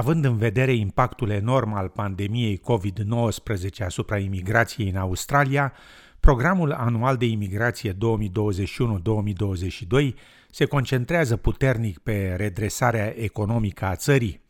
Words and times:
Având 0.00 0.24
în 0.24 0.36
vedere 0.36 0.72
impactul 0.72 1.30
enorm 1.30 1.72
al 1.72 1.88
pandemiei 1.88 2.60
COVID-19 2.60 3.84
asupra 3.84 4.18
imigrației 4.18 4.88
în 4.88 4.96
Australia, 4.96 5.72
programul 6.20 6.72
anual 6.72 7.16
de 7.16 7.24
imigrație 7.26 7.92
2021-2022 7.92 7.96
se 10.50 10.64
concentrează 10.64 11.36
puternic 11.36 11.98
pe 11.98 12.34
redresarea 12.36 13.14
economică 13.16 13.84
a 13.84 13.96
țării. 13.96 14.40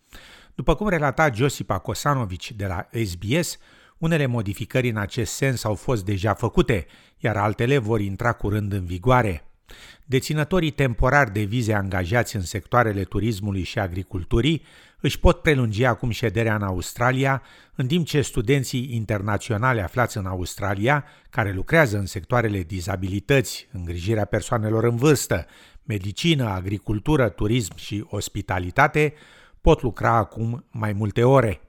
După 0.55 0.75
cum 0.75 0.89
relata 0.89 1.30
Josipa 1.32 1.79
Kosanovici 1.79 2.53
de 2.53 2.67
la 2.67 2.89
SBS, 3.05 3.59
unele 3.98 4.27
modificări 4.27 4.89
în 4.89 4.96
acest 4.96 5.32
sens 5.32 5.64
au 5.64 5.75
fost 5.75 6.05
deja 6.05 6.35
făcute, 6.35 6.87
iar 7.19 7.37
altele 7.37 7.79
vor 7.79 8.01
intra 8.01 8.32
curând 8.32 8.73
în 8.73 8.85
vigoare. 8.85 9.50
Deținătorii 10.05 10.71
temporari 10.71 11.32
de 11.32 11.43
vize 11.43 11.73
angajați 11.75 12.37
în 12.37 12.43
sectoarele 12.43 13.05
turismului 13.05 13.62
și 13.62 13.79
agriculturii 13.79 14.62
își 15.01 15.20
pot 15.20 15.43
prelungi 15.43 15.84
acum 15.84 16.10
șederea 16.10 16.55
în 16.55 16.62
Australia, 16.62 17.43
în 17.74 17.87
timp 17.87 18.06
ce 18.06 18.20
studenții 18.20 18.88
internaționali 18.95 19.80
aflați 19.80 20.16
în 20.16 20.27
Australia, 20.27 21.05
care 21.30 21.52
lucrează 21.52 21.98
în 21.98 22.06
sectoarele 22.06 22.62
dizabilități, 22.62 23.69
îngrijirea 23.73 24.24
persoanelor 24.24 24.84
în 24.84 24.96
vârstă, 24.96 25.46
medicină, 25.82 26.45
agricultură, 26.48 27.29
turism 27.29 27.77
și 27.77 28.05
ospitalitate, 28.09 29.15
pot 29.60 29.82
lucra 29.82 30.10
acum 30.10 30.65
mai 30.71 30.93
multe 30.93 31.24
ore. 31.24 31.60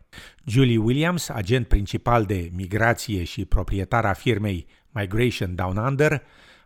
Julie 0.45 0.77
Williams, 0.77 1.29
agent 1.29 1.67
principal 1.67 2.25
de 2.25 2.49
migrație 2.55 3.23
și 3.23 3.45
proprietar 3.45 4.05
a 4.05 4.13
firmei 4.13 4.67
Migration 4.89 5.55
Down 5.55 5.77
Under, 5.77 6.21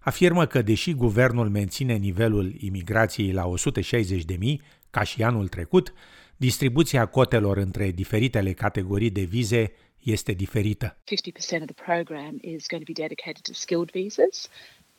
afirmă 0.05 0.45
că 0.45 0.61
deși 0.61 0.93
guvernul 0.93 1.49
menține 1.49 1.95
nivelul 1.95 2.53
imigrației 2.57 3.31
la 3.31 3.51
160.000, 3.53 4.55
ca 4.89 5.03
și 5.03 5.23
anul 5.23 5.47
trecut, 5.47 5.93
distribuția 6.37 7.05
cotelor 7.05 7.57
între 7.57 7.91
diferitele 7.91 8.53
categorii 8.53 9.09
de 9.09 9.21
vize 9.21 9.71
este 10.03 10.31
diferită. 10.31 10.97
50% 10.97 11.61
of 11.61 11.65
the 11.65 11.83
program 11.85 12.37
is 12.41 12.67
going 12.67 12.83
to 12.85 12.91
be 12.93 13.01
dedicated 13.01 13.41
to 13.41 13.53
skilled 13.53 13.91
visas 13.91 14.49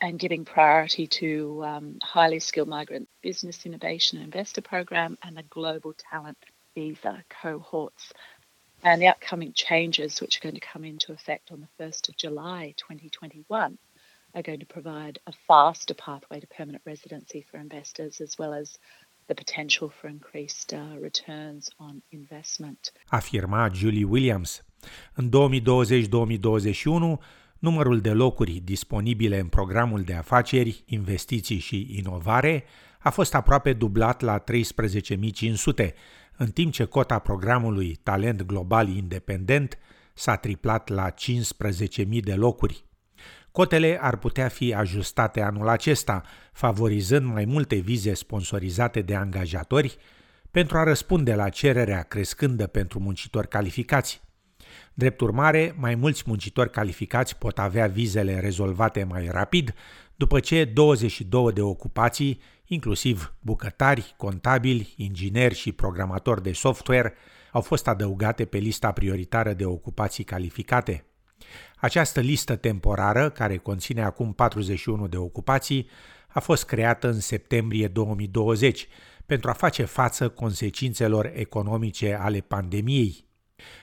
and 0.00 0.18
giving 0.18 0.42
priority 0.44 1.06
to 1.06 1.26
um, 1.70 1.96
highly 2.14 2.38
skilled 2.38 2.68
migrant 2.78 3.08
business 3.20 3.64
innovation 3.64 4.20
and 4.20 4.34
investor 4.34 4.62
program 4.62 5.16
and 5.20 5.36
the 5.36 5.46
global 5.48 5.94
talent 6.10 6.38
visa 6.74 7.24
cohorts. 7.42 8.12
And 8.82 9.00
the 9.00 9.08
upcoming 9.14 9.52
changes, 9.52 10.20
which 10.20 10.36
are 10.36 10.44
going 10.48 10.60
to 10.60 10.68
come 10.72 10.84
into 10.84 11.12
effect 11.12 11.50
on 11.52 11.58
the 11.60 11.84
1st 11.84 12.08
of 12.08 12.16
July 12.16 12.74
2021, 12.76 13.78
are 14.36 14.42
going 14.50 14.64
to 14.66 14.80
provide 14.80 15.18
a 15.24 15.32
faster 15.48 15.94
pathway 15.94 16.38
to 16.40 16.46
permanent 16.56 16.82
residency 16.84 17.40
for 17.50 17.56
investors 17.58 18.20
as 18.20 18.32
well 18.38 18.52
as 18.52 18.78
the 19.28 19.34
potential 19.34 19.88
for 19.88 20.08
increased 20.08 20.72
uh, 20.72 20.98
returns 21.00 21.70
on 21.78 22.02
investment. 22.08 22.92
Afirma 23.08 23.68
Julie 23.72 24.04
Williams. 24.04 24.64
În 25.14 25.30
2020-2021, 25.30 27.18
numărul 27.58 28.00
de 28.00 28.12
locuri 28.12 28.52
disponibile 28.52 29.38
în 29.38 29.48
programul 29.48 30.02
de 30.02 30.14
afaceri, 30.14 30.82
investiții 30.86 31.58
și 31.58 31.96
inovare 31.98 32.64
a 32.98 33.10
fost 33.10 33.34
aproape 33.34 33.72
dublat 33.72 34.20
la 34.20 34.44
13.500, 34.44 34.44
în 36.36 36.50
timp 36.50 36.72
ce 36.72 36.84
cota 36.84 37.18
programului 37.18 37.94
Talent 37.94 38.42
Global 38.42 38.88
Independent 38.88 39.78
s-a 40.14 40.36
triplat 40.36 40.88
la 40.88 41.10
15.000 41.10 42.20
de 42.20 42.34
locuri. 42.34 42.84
Cotele 43.50 43.98
ar 44.00 44.16
putea 44.16 44.48
fi 44.48 44.74
ajustate 44.74 45.40
anul 45.40 45.68
acesta, 45.68 46.22
favorizând 46.52 47.26
mai 47.32 47.44
multe 47.44 47.76
vize 47.76 48.14
sponsorizate 48.14 49.00
de 49.00 49.14
angajatori, 49.14 49.96
pentru 50.50 50.78
a 50.78 50.82
răspunde 50.82 51.34
la 51.34 51.48
cererea 51.48 52.02
crescândă 52.02 52.66
pentru 52.66 52.98
muncitori 52.98 53.48
calificați. 53.48 54.22
Drept 54.94 55.20
urmare, 55.20 55.74
mai 55.78 55.94
mulți 55.94 56.22
muncitori 56.26 56.70
calificați 56.70 57.36
pot 57.36 57.58
avea 57.58 57.86
vizele 57.86 58.40
rezolvate 58.40 59.04
mai 59.04 59.28
rapid, 59.30 59.74
după 60.16 60.40
ce 60.40 60.64
22 60.64 61.52
de 61.52 61.60
ocupații, 61.60 62.40
inclusiv 62.66 63.34
bucătari, 63.40 64.14
contabili, 64.16 64.94
ingineri 64.96 65.54
și 65.54 65.72
programatori 65.72 66.42
de 66.42 66.52
software, 66.52 67.14
au 67.52 67.60
fost 67.60 67.88
adăugate 67.88 68.44
pe 68.44 68.58
lista 68.58 68.92
prioritară 68.92 69.52
de 69.52 69.64
ocupații 69.64 70.24
calificate. 70.24 71.04
Această 71.76 72.20
listă 72.20 72.56
temporară, 72.56 73.30
care 73.30 73.56
conține 73.56 74.02
acum 74.02 74.32
41 74.32 75.06
de 75.06 75.16
ocupații, 75.16 75.88
a 76.28 76.40
fost 76.40 76.64
creată 76.64 77.08
în 77.08 77.20
septembrie 77.20 77.88
2020 77.88 78.88
pentru 79.26 79.50
a 79.50 79.52
face 79.52 79.84
față 79.84 80.28
consecințelor 80.28 81.30
economice 81.34 82.14
ale 82.20 82.40
pandemiei. 82.40 83.24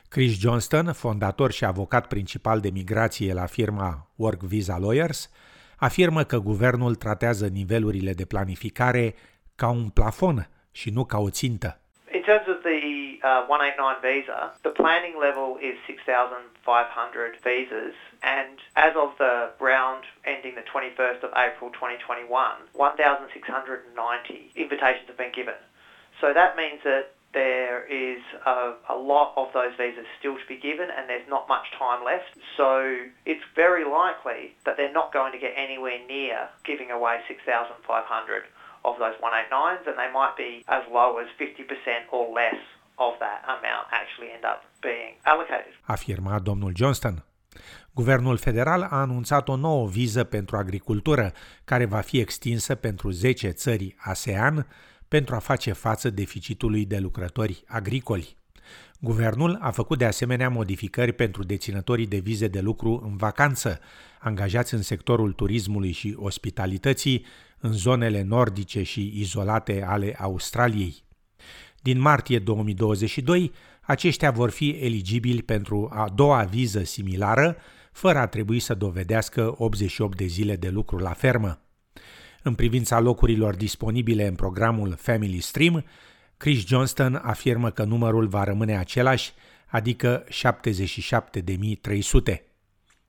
Chris 0.07 0.39
Johnston, 0.39 0.93
fondator 0.93 1.51
și 1.51 1.65
avocat 1.65 2.07
principal 2.07 2.59
de 2.59 2.69
migrație 2.69 3.33
la 3.33 3.45
firma 3.45 4.11
Work 4.15 4.41
Visa 4.41 4.77
Lawyers, 4.77 5.29
afirmă 5.77 6.23
că 6.23 6.39
guvernul 6.39 6.95
tratează 6.95 7.47
nivelurile 7.47 8.13
de 8.13 8.25
planificare 8.25 9.15
ca 9.55 9.69
un 9.69 9.89
plafon 9.89 10.49
și 10.71 10.89
nu 10.89 11.05
ca 11.05 11.17
o 11.17 11.29
țintă. 11.29 11.82
In 12.23 12.27
terms 12.39 12.47
of 12.47 12.63
the 12.63 13.19
uh, 13.21 13.43
189 13.51 13.99
visa, 13.99 14.53
the 14.63 14.69
planning 14.69 15.19
level 15.19 15.59
is 15.61 15.75
6,500 15.85 17.35
visas, 17.43 17.93
and 18.23 18.55
as 18.77 18.95
of 18.95 19.11
the 19.19 19.51
round 19.59 20.05
ending 20.23 20.55
the 20.55 20.63
21st 20.63 21.21
of 21.23 21.31
April 21.35 21.69
2021, 21.71 22.31
1,690 22.71 24.51
invitations 24.55 25.07
have 25.07 25.17
been 25.17 25.33
given. 25.35 25.59
So 26.21 26.31
that 26.31 26.55
means 26.55 26.79
that 26.85 27.11
there 27.33 27.83
is 27.91 28.21
a, 28.45 28.75
a, 28.87 28.95
lot 28.95 29.33
of 29.35 29.51
those 29.51 29.75
visas 29.75 30.05
still 30.17 30.37
to 30.37 30.47
be 30.47 30.55
given 30.55 30.87
and 30.95 31.09
there's 31.09 31.27
not 31.27 31.49
much 31.49 31.67
time 31.77 32.05
left. 32.05 32.39
So 32.55 33.03
it's 33.25 33.43
very 33.53 33.83
likely 33.83 34.55
that 34.63 34.77
they're 34.77 34.93
not 34.93 35.11
going 35.11 35.33
to 35.33 35.39
get 35.39 35.55
anywhere 35.57 35.99
near 36.07 36.47
giving 36.63 36.89
away 36.89 37.19
6,500 37.27 38.43
of 38.89 38.93
those 39.03 39.17
189s 39.27 39.83
and 39.89 39.97
they 40.01 40.11
might 40.19 40.35
be 40.45 40.51
as 40.77 40.83
low 40.99 41.09
as 41.23 41.27
50% 41.39 42.15
or 42.15 42.25
less 42.41 42.59
of 43.05 43.13
that 43.23 43.39
amount 43.55 43.85
actually 44.01 44.29
end 44.35 44.45
up 44.51 44.59
being 44.87 45.13
allocated. 45.31 45.73
Afirma 45.95 46.39
domnul 46.39 46.71
Johnston. 46.75 47.15
Guvernul 47.91 48.37
federal 48.37 48.81
a 48.81 48.99
anunțat 48.99 49.47
o 49.47 49.55
nouă 49.55 49.87
viză 49.87 50.23
pentru 50.23 50.57
agricultură, 50.57 51.31
care 51.63 51.85
va 51.85 51.99
fi 51.99 52.19
extinsă 52.19 52.75
pentru 52.75 53.09
10 53.09 53.49
țări 53.49 53.95
ASEAN 53.97 54.67
pentru 55.07 55.35
a 55.35 55.39
face 55.39 55.73
față 55.73 56.09
deficitului 56.09 56.85
de 56.85 56.97
lucrători 56.97 57.63
agricoli. 57.67 58.37
Guvernul 58.99 59.57
a 59.61 59.71
făcut 59.71 59.97
de 59.97 60.05
asemenea 60.05 60.49
modificări 60.49 61.13
pentru 61.13 61.43
deținătorii 61.43 62.07
de 62.07 62.17
vize 62.17 62.47
de 62.47 62.59
lucru 62.59 63.01
în 63.05 63.15
vacanță, 63.15 63.79
angajați 64.19 64.73
în 64.73 64.81
sectorul 64.81 65.31
turismului 65.31 65.91
și 65.91 66.15
ospitalității, 66.17 67.25
în 67.59 67.73
zonele 67.73 68.21
nordice 68.21 68.83
și 68.83 69.19
izolate 69.19 69.83
ale 69.87 70.15
Australiei. 70.19 71.03
Din 71.81 71.99
martie 71.99 72.39
2022, 72.39 73.51
aceștia 73.81 74.31
vor 74.31 74.49
fi 74.49 74.69
eligibili 74.69 75.41
pentru 75.41 75.89
a 75.93 76.09
doua 76.15 76.43
viză 76.43 76.83
similară, 76.83 77.57
fără 77.91 78.19
a 78.19 78.27
trebui 78.27 78.59
să 78.59 78.73
dovedească 78.73 79.55
88 79.57 80.17
de 80.17 80.25
zile 80.25 80.55
de 80.55 80.69
lucru 80.69 80.97
la 80.97 81.13
fermă. 81.13 81.61
În 82.43 82.53
privința 82.53 82.99
locurilor 82.99 83.55
disponibile 83.55 84.27
în 84.27 84.35
programul 84.35 84.95
Family 84.97 85.39
Stream, 85.39 85.85
Chris 86.43 86.65
Johnston 86.67 87.21
afirmă 87.23 87.69
că 87.69 87.83
numărul 87.83 88.27
va 88.27 88.43
rămâne 88.43 88.77
același, 88.77 89.33
adică 89.67 90.23
77.300. 90.23 90.29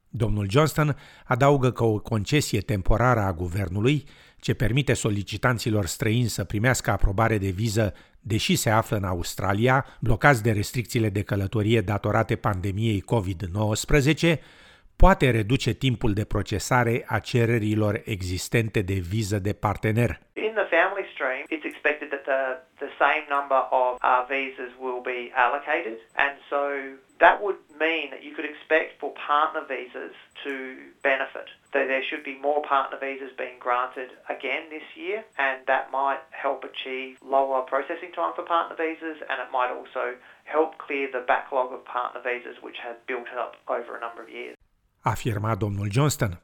Domnul 0.08 0.50
Johnston 0.50 0.96
adaugă 1.24 1.70
că 1.70 1.84
o 1.84 1.98
concesie 1.98 2.60
temporară 2.60 3.20
a 3.20 3.32
guvernului, 3.32 4.04
ce 4.40 4.54
permite 4.54 4.92
solicitanților 4.92 5.86
străini 5.86 6.28
să 6.28 6.44
primească 6.44 6.90
aprobare 6.90 7.38
de 7.38 7.48
viză 7.48 7.94
deși 8.20 8.56
se 8.56 8.70
află 8.70 8.96
în 8.96 9.04
Australia, 9.04 9.86
blocați 10.00 10.42
de 10.42 10.52
restricțiile 10.52 11.08
de 11.08 11.22
călătorie 11.22 11.80
datorate 11.80 12.36
pandemiei 12.36 13.04
COVID-19, 13.14 14.38
poate 14.96 15.30
reduce 15.30 15.72
timpul 15.72 16.12
de 16.12 16.24
procesare 16.24 17.04
a 17.06 17.18
cererilor 17.18 18.02
existente 18.04 18.82
de 18.82 18.94
viză 18.94 19.38
de 19.38 19.52
partener. 19.52 20.20
In 20.34 20.52
the 20.60 20.66
family 20.76 20.93
stream, 21.14 21.46
it's 21.50 21.64
expected 21.64 22.10
that 22.10 22.26
the, 22.26 22.58
the 22.80 22.90
same 22.98 23.28
number 23.28 23.62
of 23.70 23.98
uh, 24.02 24.24
visas 24.28 24.72
will 24.80 25.02
be 25.02 25.32
allocated 25.34 25.98
and 26.16 26.36
so 26.50 26.96
that 27.20 27.42
would 27.42 27.56
mean 27.78 28.10
that 28.10 28.22
you 28.22 28.34
could 28.34 28.44
expect 28.44 29.00
for 29.00 29.12
partner 29.14 29.62
visas 29.66 30.14
to 30.42 30.76
benefit. 31.02 31.48
There 31.72 32.02
should 32.08 32.24
be 32.24 32.38
more 32.38 32.62
partner 32.62 32.98
visas 32.98 33.30
being 33.36 33.58
granted 33.58 34.10
again 34.28 34.70
this 34.70 34.82
year, 34.94 35.24
and 35.38 35.60
that 35.66 35.90
might 35.90 36.20
help 36.30 36.64
achieve 36.64 37.18
lower 37.24 37.62
processing 37.62 38.12
time 38.14 38.32
for 38.34 38.44
partner 38.44 38.76
visas, 38.76 39.18
and 39.28 39.40
it 39.40 39.50
might 39.52 39.70
also 39.70 40.14
help 40.44 40.78
clear 40.78 41.08
the 41.10 41.24
backlog 41.26 41.72
of 41.72 41.84
partner 41.84 42.20
visas 42.22 42.56
which 42.62 42.76
had 42.82 42.96
built 43.06 43.26
up 43.38 43.56
over 43.68 43.96
a 43.96 44.00
number 44.00 44.22
of 44.22 44.28
years. 44.28 44.56
Afirma 45.04 45.56
domnul 45.56 45.90
Johnston. 45.90 46.38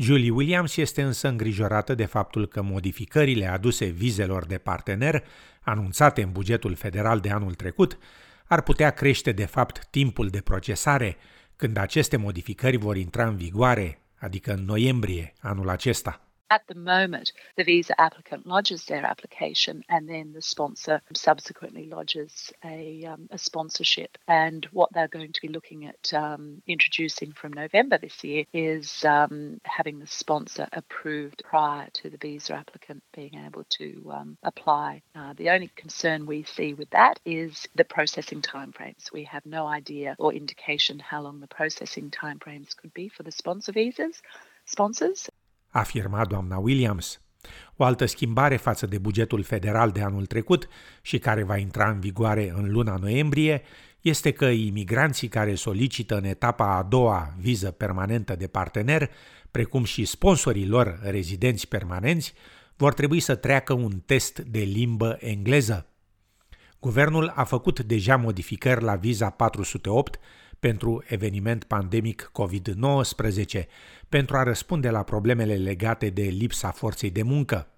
Julie 0.00 0.30
Williams 0.30 0.76
este 0.76 1.02
însă 1.02 1.28
îngrijorată 1.28 1.94
de 1.94 2.04
faptul 2.04 2.46
că 2.46 2.62
modificările 2.62 3.46
aduse 3.46 3.84
vizelor 3.84 4.46
de 4.46 4.58
partener, 4.58 5.24
anunțate 5.60 6.22
în 6.22 6.32
bugetul 6.32 6.74
federal 6.74 7.20
de 7.20 7.30
anul 7.30 7.54
trecut, 7.54 7.98
ar 8.44 8.62
putea 8.62 8.90
crește 8.90 9.32
de 9.32 9.44
fapt 9.44 9.86
timpul 9.90 10.28
de 10.28 10.40
procesare 10.40 11.16
când 11.56 11.76
aceste 11.76 12.16
modificări 12.16 12.76
vor 12.76 12.96
intra 12.96 13.26
în 13.26 13.36
vigoare, 13.36 14.00
adică 14.18 14.52
în 14.52 14.64
noiembrie 14.64 15.32
anul 15.40 15.68
acesta. 15.68 16.29
At 16.52 16.66
the 16.66 16.74
moment, 16.74 17.32
the 17.56 17.62
visa 17.62 17.98
applicant 18.00 18.44
lodges 18.44 18.84
their 18.84 19.06
application 19.06 19.84
and 19.88 20.08
then 20.08 20.32
the 20.32 20.42
sponsor 20.42 21.00
subsequently 21.14 21.86
lodges 21.86 22.52
a, 22.64 23.04
um, 23.04 23.28
a 23.30 23.38
sponsorship. 23.38 24.18
And 24.26 24.64
what 24.72 24.92
they're 24.92 25.06
going 25.06 25.32
to 25.32 25.40
be 25.40 25.46
looking 25.46 25.86
at 25.86 26.12
um, 26.12 26.60
introducing 26.66 27.30
from 27.30 27.52
November 27.52 27.98
this 27.98 28.24
year 28.24 28.46
is 28.52 29.04
um, 29.04 29.60
having 29.64 30.00
the 30.00 30.08
sponsor 30.08 30.66
approved 30.72 31.44
prior 31.44 31.88
to 31.92 32.10
the 32.10 32.18
visa 32.18 32.54
applicant 32.54 33.04
being 33.14 33.36
able 33.46 33.62
to 33.78 34.10
um, 34.12 34.36
apply. 34.42 35.02
Uh, 35.14 35.34
the 35.36 35.50
only 35.50 35.70
concern 35.76 36.26
we 36.26 36.42
see 36.42 36.74
with 36.74 36.90
that 36.90 37.20
is 37.24 37.68
the 37.76 37.84
processing 37.84 38.42
timeframes. 38.42 39.12
We 39.12 39.22
have 39.24 39.46
no 39.46 39.68
idea 39.68 40.16
or 40.18 40.32
indication 40.32 40.98
how 40.98 41.22
long 41.22 41.38
the 41.38 41.46
processing 41.46 42.10
timeframes 42.10 42.76
could 42.76 42.92
be 42.92 43.08
for 43.08 43.22
the 43.22 43.30
sponsor 43.30 43.70
visas 43.70 44.20
sponsors. 44.64 45.28
Afirma 45.70 46.24
doamna 46.24 46.58
Williams. 46.58 47.20
O 47.76 47.84
altă 47.84 48.04
schimbare 48.04 48.56
față 48.56 48.86
de 48.86 48.98
bugetul 48.98 49.42
federal 49.42 49.90
de 49.90 50.02
anul 50.02 50.26
trecut 50.26 50.68
și 51.02 51.18
care 51.18 51.42
va 51.42 51.56
intra 51.56 51.90
în 51.90 52.00
vigoare 52.00 52.52
în 52.56 52.70
luna 52.70 52.96
noiembrie 52.96 53.62
este 54.00 54.32
că 54.32 54.44
imigranții 54.44 55.28
care 55.28 55.54
solicită 55.54 56.16
în 56.16 56.24
etapa 56.24 56.76
a 56.76 56.82
doua 56.82 57.34
viză 57.38 57.70
permanentă 57.70 58.36
de 58.36 58.46
partener, 58.46 59.10
precum 59.50 59.84
și 59.84 60.04
sponsorii 60.04 60.66
lor 60.66 61.00
rezidenți 61.02 61.68
permanenți, 61.68 62.34
vor 62.76 62.94
trebui 62.94 63.20
să 63.20 63.34
treacă 63.34 63.72
un 63.72 64.00
test 64.06 64.38
de 64.38 64.60
limbă 64.60 65.16
engleză. 65.20 65.89
Guvernul 66.80 67.32
a 67.34 67.44
făcut 67.44 67.80
deja 67.80 68.16
modificări 68.16 68.82
la 68.82 68.96
viza 68.96 69.30
408 69.30 70.18
pentru 70.60 71.04
eveniment 71.06 71.64
pandemic 71.64 72.32
COVID-19 72.40 73.64
pentru 74.08 74.36
a 74.36 74.42
răspunde 74.42 74.90
la 74.90 75.02
problemele 75.02 75.56
legate 75.56 76.10
de 76.10 76.22
lipsa 76.22 76.70
forței 76.70 77.10
de 77.10 77.22
muncă. 77.22 77.68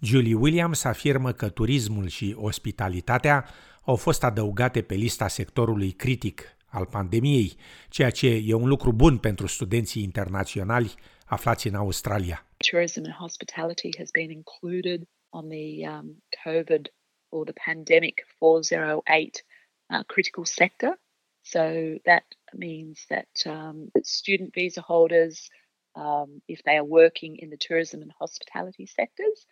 Julie 0.00 0.34
Williams 0.34 0.84
afirmă 0.84 1.32
că 1.32 1.48
turismul 1.48 2.06
și 2.06 2.34
ospitalitatea 2.38 3.48
au 3.82 3.96
fost 3.96 4.24
adăugate 4.24 4.82
pe 4.82 4.94
lista 4.94 5.28
sectorului 5.28 5.90
critic 5.90 6.56
al 6.66 6.86
pandemiei, 6.86 7.56
ceea 7.88 8.10
ce 8.10 8.42
e 8.46 8.54
un 8.54 8.68
lucru 8.68 8.92
bun 8.92 9.16
pentru 9.16 9.46
studenții 9.46 10.02
internaționali 10.02 10.94
aflați 11.24 11.66
în 11.66 11.74
Australia. 11.74 12.46
Tourism 12.70 13.02
and 13.04 13.14
hospitality 13.14 13.88
has 13.98 14.10
been 14.10 14.30
included 14.30 15.02
on 15.28 15.48
the 15.48 15.88
um, 15.88 16.22
COVID 16.44 16.92
or 17.30 17.44
the 17.44 17.54
pandemic 17.54 18.22
408 18.40 19.42
uh, 19.90 20.02
critical 20.04 20.44
sector 20.44 20.96
So 21.42 21.98
that 22.04 22.24
means 22.54 23.06
that, 23.10 23.28
um, 23.46 23.90
student 24.02 24.52
visa 24.54 24.82
holders, 24.82 25.48
um, 25.94 26.42
if 26.46 26.62
they 26.64 26.76
are 26.76 26.84
working 26.84 27.36
in 27.36 27.50
the 27.50 27.56
tourism 27.56 28.02
and 28.02 28.12
hospitality 28.18 28.86
sectors, 28.86 29.46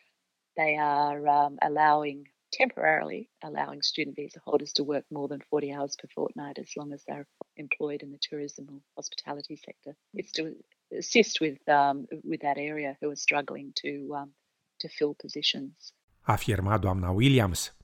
they 0.56 0.76
are 0.76 1.26
um, 1.26 1.58
allowing 1.62 2.26
temporarily 2.52 3.28
allowing 3.42 3.82
student 3.82 4.16
visa 4.16 4.40
holders 4.44 4.72
to 4.74 4.84
work 4.84 5.04
more 5.10 5.28
than 5.28 5.40
40 5.50 5.72
hours 5.72 5.96
per 5.96 6.08
fortnight 6.14 6.58
as 6.58 6.70
long 6.76 6.92
as 6.92 7.02
they're 7.06 7.26
employed 7.56 8.02
in 8.02 8.12
the 8.12 8.18
tourism 8.20 8.66
or 8.70 8.80
hospitality 8.96 9.56
sector. 9.56 9.96
It's 10.14 10.32
to 10.32 10.54
assist 10.96 11.40
with 11.40 11.58
um, 11.68 12.06
with 12.24 12.42
that 12.42 12.58
area 12.58 12.96
who 13.00 13.10
are 13.10 13.16
struggling 13.16 13.72
to 13.82 14.14
um, 14.16 14.32
to 14.80 14.88
fill 14.88 15.14
positions. 15.14 15.92
Afirma 16.26 16.78
doamna 16.78 17.10
Williams. 17.10 17.76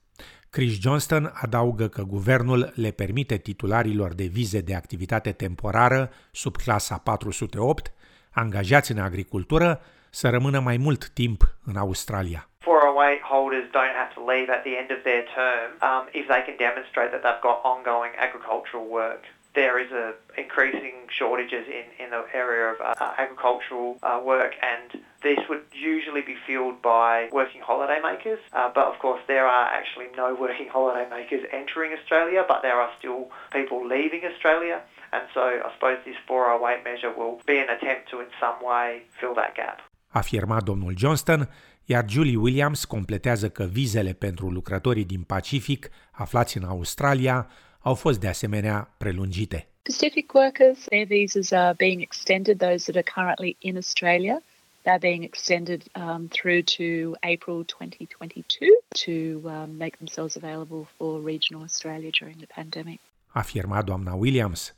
Chris 0.51 0.81
Johnston 0.81 1.33
adaugă 1.35 1.87
că 1.89 2.03
guvernul 2.03 2.73
le 2.75 2.91
permite 2.91 3.37
titularilor 3.37 4.15
de 4.15 4.25
vize 4.25 4.61
de 4.61 4.75
activitate 4.75 5.33
temporară 5.33 6.11
sub 6.33 6.57
clasa 6.57 6.97
408, 7.05 7.93
angajați 8.33 8.91
în 8.93 8.99
agricultură, 8.99 9.81
să 10.11 10.29
rămână 10.31 10.61
mai 10.61 10.77
mult 10.77 11.09
timp 11.09 11.41
în 11.65 11.77
Australia. 11.77 12.49
408 12.65 13.23
holders 13.35 13.67
don't 13.79 13.97
have 14.03 14.13
to 14.15 14.23
leave 14.33 14.49
at 14.57 14.63
the 14.67 14.75
end 14.81 14.91
of 14.97 15.01
their 15.09 15.25
term 15.41 15.69
um, 15.89 16.03
if 16.21 16.25
they 16.33 16.43
can 16.47 16.57
demonstrate 16.67 17.11
that 17.15 17.23
they've 17.25 17.45
got 17.49 17.59
ongoing 17.73 18.13
agricultural 18.27 18.85
work. 19.01 19.23
there 19.55 19.79
is 19.79 19.91
a 19.93 20.15
increasing 20.39 20.95
shortages 21.19 21.67
in, 21.69 22.05
in 22.05 22.11
the 22.11 22.25
area 22.35 22.73
of 22.73 22.81
uh, 22.81 23.15
agricultural 23.19 23.99
uh, 24.03 24.21
work 24.25 24.55
and 24.63 25.03
this 25.29 25.41
would 25.49 25.65
usually 25.95 26.25
be 26.33 26.37
filled 26.47 26.79
by 26.83 27.29
working 27.41 27.63
holiday 27.71 28.01
makers 28.11 28.41
uh, 28.53 28.71
but 28.77 28.87
of 28.93 28.97
course 29.05 29.23
there 29.33 29.47
are 29.57 29.67
actually 29.79 30.09
no 30.23 30.29
working 30.45 30.69
holiday 30.77 31.07
makers 31.17 31.43
entering 31.61 31.91
Australia 31.99 32.43
but 32.51 32.59
there 32.67 32.79
are 32.83 32.93
still 32.99 33.21
people 33.57 33.81
leaving 33.95 34.23
Australia 34.33 34.79
and 35.15 35.25
so 35.35 35.45
I 35.67 35.69
suppose 35.75 35.99
this 36.09 36.19
408 36.27 36.85
measure 36.91 37.13
will 37.21 37.35
be 37.53 37.59
an 37.65 37.69
attempt 37.77 38.03
to 38.11 38.17
in 38.25 38.31
some 38.43 38.59
way 38.71 38.89
fill 39.21 39.35
that 39.41 39.55
gap. 39.55 39.79
Afirma 40.09 40.61
domnul 40.61 40.95
Johnston, 40.97 41.49
iar 41.85 42.05
Julie 42.09 42.37
Williams 42.37 42.85
completează 42.85 43.49
că 43.49 43.65
vizele 43.65 44.13
pentru 44.13 44.49
lucrătorii 44.51 45.05
din 45.05 45.23
Pacific 45.23 45.91
aflați 46.11 46.57
în 46.57 46.65
Australia 46.65 47.51
au 47.81 47.95
fost 47.95 48.21
de 48.21 48.29
asemenea 48.29 48.95
prelungite. 48.99 49.67
Pacific 49.83 50.33
workers, 50.33 50.85
their 50.85 51.07
visas 51.07 51.51
are 51.51 51.75
being 51.77 52.01
extended, 52.01 52.59
those 52.59 52.93
that 52.93 52.97
are 52.97 53.13
currently 53.15 53.57
in 53.59 53.77
Australia. 53.77 54.43
They're 54.85 54.99
being 54.99 55.23
extended 55.23 55.83
um, 55.95 56.29
through 56.29 56.63
to 56.63 57.15
April 57.23 57.65
2022 57.65 58.81
to 59.05 59.13
um, 59.49 59.79
make 59.79 59.97
themselves 59.97 60.37
available 60.37 60.87
for 60.97 61.21
regional 61.21 61.63
Australia 61.63 62.11
during 62.21 62.37
the 62.39 62.47
pandemic. 62.55 63.01
Afirma 63.27 63.83
doamna 63.83 64.15
Williams. 64.15 64.75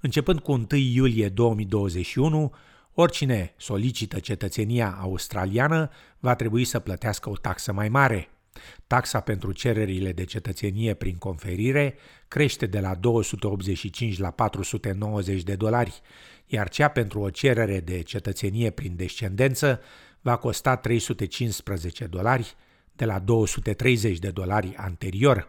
Începând 0.00 0.40
cu 0.40 0.52
1 0.52 0.66
iulie 0.70 1.28
2021, 1.28 2.52
oricine 2.94 3.54
solicită 3.56 4.18
cetățenia 4.18 4.98
australiană 5.00 5.90
va 6.18 6.34
trebui 6.34 6.64
să 6.64 6.78
plătească 6.78 7.30
o 7.30 7.36
taxă 7.36 7.72
mai 7.72 7.88
mare– 7.88 8.28
Taxa 8.86 9.20
pentru 9.20 9.52
cererile 9.52 10.12
de 10.12 10.24
cetățenie 10.24 10.94
prin 10.94 11.16
conferire 11.16 11.94
crește 12.28 12.66
de 12.66 12.80
la 12.80 12.94
285 12.94 14.18
la 14.18 14.30
490 14.30 15.42
de 15.42 15.54
dolari, 15.54 16.00
iar 16.46 16.68
cea 16.68 16.88
pentru 16.88 17.20
o 17.20 17.30
cerere 17.30 17.80
de 17.80 18.02
cetățenie 18.02 18.70
prin 18.70 18.96
descendență 18.96 19.80
va 20.20 20.36
costa 20.36 20.76
315 20.76 22.06
dolari 22.06 22.54
de 22.92 23.04
la 23.04 23.18
230 23.18 24.18
de 24.18 24.30
dolari 24.30 24.74
anterior. 24.76 25.48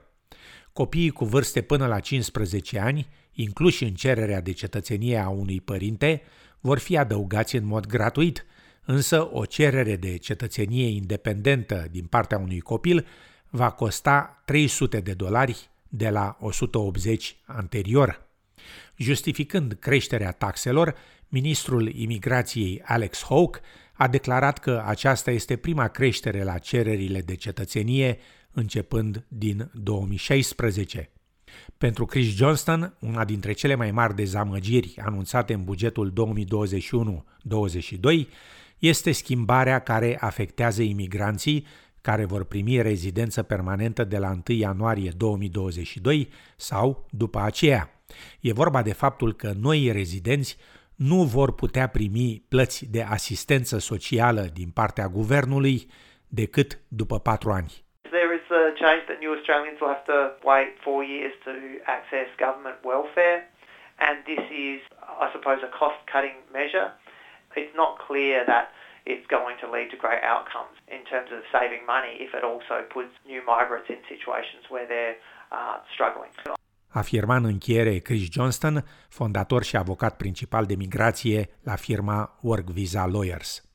Copiii 0.73 1.09
cu 1.09 1.25
vârste 1.25 1.61
până 1.61 1.87
la 1.87 1.99
15 1.99 2.79
ani, 2.79 3.07
incluși 3.31 3.83
în 3.83 3.93
cererea 3.93 4.41
de 4.41 4.51
cetățenie 4.51 5.17
a 5.17 5.29
unui 5.29 5.61
părinte, 5.61 6.21
vor 6.59 6.79
fi 6.79 6.97
adăugați 6.97 7.55
în 7.55 7.65
mod 7.65 7.85
gratuit– 7.85 8.45
însă 8.85 9.29
o 9.31 9.45
cerere 9.45 9.95
de 9.95 10.17
cetățenie 10.17 10.88
independentă 10.88 11.88
din 11.91 12.05
partea 12.05 12.38
unui 12.38 12.59
copil 12.59 13.05
va 13.50 13.71
costa 13.71 14.41
300 14.45 15.00
de 15.00 15.13
dolari 15.13 15.69
de 15.88 16.09
la 16.09 16.38
180 16.39 17.38
anterior. 17.45 18.27
Justificând 18.97 19.77
creșterea 19.79 20.31
taxelor, 20.31 20.95
ministrul 21.27 21.88
imigrației 21.95 22.81
Alex 22.85 23.23
Hawke 23.23 23.59
a 23.93 24.07
declarat 24.07 24.59
că 24.59 24.83
aceasta 24.85 25.31
este 25.31 25.55
prima 25.55 25.88
creștere 25.88 26.43
la 26.43 26.57
cererile 26.57 27.21
de 27.21 27.35
cetățenie 27.35 28.17
începând 28.51 29.25
din 29.27 29.69
2016. 29.73 31.09
Pentru 31.77 32.05
Chris 32.05 32.35
Johnston, 32.35 32.97
una 33.00 33.25
dintre 33.25 33.51
cele 33.51 33.75
mai 33.75 33.91
mari 33.91 34.15
dezamăgiri 34.15 34.93
anunțate 34.97 35.53
în 35.53 35.63
bugetul 35.63 36.13
2021-22 38.13 38.27
este 38.81 39.11
schimbarea 39.11 39.79
care 39.79 40.17
afectează 40.19 40.81
imigranții 40.81 41.67
care 42.01 42.25
vor 42.25 42.43
primi 42.45 42.81
rezidență 42.81 43.43
permanentă 43.43 44.03
de 44.03 44.17
la 44.17 44.29
1 44.29 44.41
ianuarie 44.57 45.11
2022 45.17 46.29
sau 46.55 47.05
după 47.09 47.39
aceea. 47.39 47.89
E 48.39 48.53
vorba 48.53 48.81
de 48.81 48.93
faptul 48.93 49.33
că 49.33 49.51
noi 49.61 49.89
rezidenți 49.91 50.57
nu 50.95 51.23
vor 51.23 51.53
putea 51.53 51.88
primi 51.88 52.43
plăți 52.50 52.91
de 52.91 53.01
asistență 53.17 53.79
socială 53.79 54.41
din 54.53 54.69
partea 54.79 55.07
guvernului 55.07 55.77
decât 56.27 56.79
după 56.88 57.19
patru 57.19 57.50
ani. 57.51 57.71
There 58.17 58.33
is 58.39 58.45
a 58.61 58.63
change 58.83 59.03
that 59.09 59.19
new 59.23 59.31
Australians 59.38 59.77
will 59.79 59.93
have 59.95 60.07
to 60.13 60.19
wait 60.51 60.69
four 60.85 61.01
years 61.13 61.35
to 61.47 61.51
access 61.97 62.27
government 62.45 62.77
welfare 62.91 63.39
and 64.07 64.15
this 64.31 64.43
is, 64.69 64.79
I 65.25 65.27
suppose, 65.35 65.59
a 65.69 65.71
cost-cutting 65.81 66.38
measure. 66.59 66.88
It's 67.62 67.75
not 67.84 67.93
clear 68.08 68.38
that 68.51 68.65
it's 69.12 69.27
going 69.38 69.58
to 69.63 69.67
lead 69.75 69.89
to 69.93 69.98
great 70.05 70.24
outcomes 70.34 70.75
in 70.96 71.01
terms 71.12 71.29
of 71.36 71.41
saving 71.55 71.84
money 71.96 72.13
if 72.25 72.31
it 72.38 72.43
also 72.51 72.75
puts 72.96 73.12
new 73.31 73.41
migrants 73.53 73.88
in 73.93 74.00
situations 74.13 74.63
where 74.74 74.88
they're 74.91 75.17
uh, 75.58 75.77
struggling. 75.93 76.34
afirma 76.93 77.36
în 77.36 77.46
încheiere 77.46 77.98
Chris 77.98 78.31
Johnston, 78.31 78.86
fondator 79.10 79.63
și 79.63 79.77
avocat 79.77 80.17
principal 80.17 80.65
de 80.65 80.75
migrație 80.75 81.50
la 81.63 81.75
firma 81.75 82.38
Work 82.41 82.65
Visa 82.65 83.05
Lawyers. 83.05 83.70